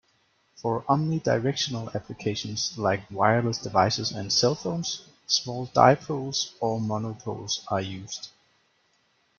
For 0.55 0.81
omnidirectional 0.89 1.93
applications 1.93 2.75
like 2.75 3.01
wireless 3.11 3.59
devices 3.59 4.11
and 4.11 4.31
cellphones, 4.31 5.03
small 5.27 5.67
dipoles 5.75 6.55
or 6.59 6.79
monopoles 6.81 7.63
are 7.67 7.81
used. 7.81 8.29